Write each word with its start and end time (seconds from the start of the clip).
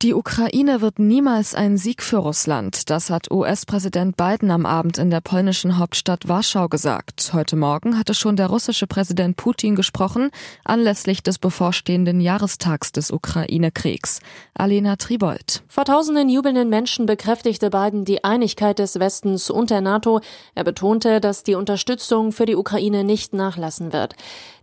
Die 0.00 0.14
Ukraine 0.14 0.80
wird 0.80 1.00
niemals 1.00 1.56
ein 1.56 1.76
Sieg 1.76 2.04
für 2.04 2.18
Russland. 2.18 2.88
Das 2.88 3.10
hat 3.10 3.32
US-Präsident 3.32 4.16
Biden 4.16 4.52
am 4.52 4.64
Abend 4.64 4.96
in 4.96 5.10
der 5.10 5.20
polnischen 5.20 5.76
Hauptstadt 5.76 6.28
Warschau 6.28 6.68
gesagt. 6.68 7.32
Heute 7.32 7.56
Morgen 7.56 7.98
hatte 7.98 8.14
schon 8.14 8.36
der 8.36 8.46
russische 8.46 8.86
Präsident 8.86 9.36
Putin 9.36 9.74
gesprochen, 9.74 10.30
anlässlich 10.64 11.24
des 11.24 11.40
bevorstehenden 11.40 12.20
Jahrestags 12.20 12.92
des 12.92 13.10
Ukraine-Kriegs. 13.10 14.20
Alena 14.54 14.94
Tribold. 14.94 15.64
Vor 15.66 15.84
tausenden 15.84 16.28
jubelnden 16.28 16.68
Menschen 16.68 17.06
bekräftigte 17.06 17.68
Biden 17.68 18.04
die 18.04 18.22
Einigkeit 18.22 18.78
des 18.78 19.00
Westens 19.00 19.50
und 19.50 19.70
der 19.70 19.80
NATO. 19.80 20.20
Er 20.54 20.62
betonte, 20.62 21.20
dass 21.20 21.42
die 21.42 21.56
Unterstützung 21.56 22.30
für 22.30 22.46
die 22.46 22.54
Ukraine 22.54 23.02
nicht 23.02 23.32
nachlassen 23.32 23.92
wird. 23.92 24.14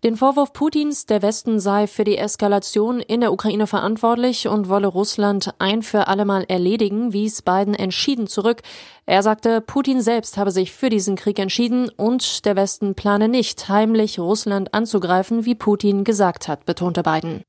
Den 0.06 0.16
Vorwurf 0.16 0.54
Putins, 0.54 1.08
der 1.08 1.22
Westen 1.22 1.60
sei 1.60 1.88
für 1.88 2.06
die 2.06 2.18
Eskalation 2.18 3.02
in 3.02 3.20
der 3.20 3.34
Ukraine 3.34 3.68
verantwortlich 3.68 4.48
und 4.48 4.70
wolle 4.70 4.88
Russland 4.88 5.25
ein 5.60 5.82
für 5.82 6.08
allemal 6.08 6.46
erledigen, 6.48 7.14
wies 7.14 7.42
Biden 7.42 7.74
entschieden 7.74 8.28
zurück. 8.28 8.62
Er 9.06 9.24
sagte, 9.24 9.62
Putin 9.62 10.02
selbst 10.02 10.38
habe 10.38 10.52
sich 10.52 10.72
für 10.72 10.90
diesen 10.90 11.16
Krieg 11.16 11.40
entschieden 11.40 11.90
und 11.90 12.46
der 12.46 12.56
Westen 12.56 12.96
plane 12.96 13.28
nicht, 13.28 13.70
heimlich 13.70 14.20
Russland 14.20 14.74
anzugreifen, 14.74 15.46
wie 15.46 15.56
Putin 15.56 16.04
gesagt 16.04 16.48
hat, 16.48 16.66
betonte 16.66 17.04
Biden. 17.04 17.44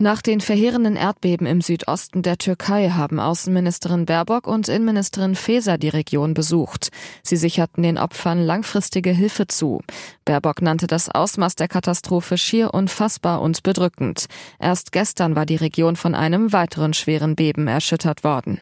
Nach 0.00 0.22
den 0.22 0.40
verheerenden 0.40 0.94
Erdbeben 0.94 1.44
im 1.44 1.60
Südosten 1.60 2.22
der 2.22 2.38
Türkei 2.38 2.90
haben 2.90 3.18
Außenministerin 3.18 4.06
Baerbock 4.06 4.46
und 4.46 4.68
Innenministerin 4.68 5.34
Faeser 5.34 5.76
die 5.76 5.88
Region 5.88 6.34
besucht. 6.34 6.90
Sie 7.24 7.34
sicherten 7.34 7.82
den 7.82 7.98
Opfern 7.98 8.40
langfristige 8.40 9.10
Hilfe 9.10 9.48
zu. 9.48 9.82
Baerbock 10.24 10.62
nannte 10.62 10.86
das 10.86 11.08
Ausmaß 11.08 11.56
der 11.56 11.66
Katastrophe 11.66 12.38
schier 12.38 12.74
unfassbar 12.74 13.42
und 13.42 13.64
bedrückend. 13.64 14.26
Erst 14.60 14.92
gestern 14.92 15.34
war 15.34 15.46
die 15.46 15.56
Region 15.56 15.96
von 15.96 16.14
einem 16.14 16.52
weiteren 16.52 16.94
schweren 16.94 17.34
Beben 17.34 17.66
erschüttert 17.66 18.22
worden. 18.22 18.60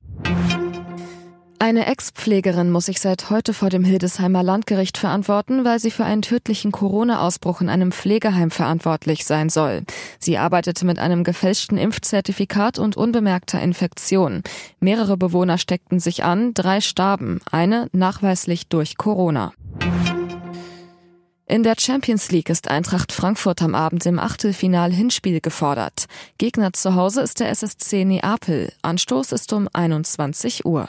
Eine 1.59 1.87
Ex-Pflegerin 1.87 2.71
muss 2.71 2.85
sich 2.85 3.01
seit 3.01 3.31
heute 3.31 3.55
vor 3.55 3.71
dem 3.71 3.83
Hildesheimer 3.83 4.43
Landgericht 4.43 4.99
verantworten, 4.99 5.65
weil 5.65 5.79
sie 5.79 5.91
für 5.91 6.05
einen 6.05 6.21
tödlichen 6.21 6.71
Corona-Ausbruch 6.71 7.63
in 7.63 7.71
einem 7.71 7.93
Pflegeheim 7.93 8.51
verantwortlich 8.51 9.25
sein 9.25 9.49
soll. 9.49 9.83
Sie 10.19 10.37
arbeitete 10.37 10.85
mit 10.85 10.99
einem 10.99 11.25
gefälschten 11.25 11.79
Impfzertifikat 11.79 12.79
und 12.79 12.99
unbemerkter 12.99 13.61
Infektion. 13.61 14.43
Mehrere 14.81 15.17
Bewohner 15.17 15.57
steckten 15.57 15.99
sich 15.99 16.25
an, 16.25 16.53
drei 16.53 16.83
starben, 16.83 17.41
eine 17.51 17.89
nachweislich 17.93 18.69
durch 18.69 18.99
Corona. 18.99 19.55
In 21.49 21.63
der 21.63 21.77
Champions 21.79 22.31
League 22.33 22.51
ist 22.51 22.69
Eintracht 22.69 23.13
Frankfurt 23.13 23.63
am 23.63 23.75
Abend 23.75 24.05
im 24.05 24.19
Achtelfinal 24.19 24.93
Hinspiel 24.93 25.41
gefordert. 25.41 26.05
Gegner 26.37 26.75
zu 26.75 26.97
Hause 26.97 27.23
ist 27.23 27.41
der 27.41 27.49
SSC 27.49 28.05
Neapel. 28.05 28.73
Anstoß 28.83 29.33
ist 29.33 29.53
um 29.53 29.69
21 29.73 30.67
Uhr. 30.67 30.89